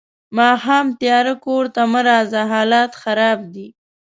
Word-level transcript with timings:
ماښام 0.37 0.85
تیارۀ 0.99 1.33
کور 1.45 1.65
ته 1.75 1.81
مه 1.91 2.01
راځه 2.09 2.41
حالات 2.51 2.91
خراب 3.01 3.39
دي. 3.53 3.67